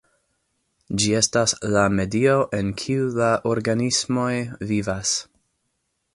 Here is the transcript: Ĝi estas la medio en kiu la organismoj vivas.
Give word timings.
Ĝi 1.01 1.09
estas 1.19 1.53
la 1.75 1.83
medio 1.99 2.39
en 2.61 2.73
kiu 2.85 3.13
la 3.21 3.29
organismoj 3.53 4.33
vivas. 4.73 5.15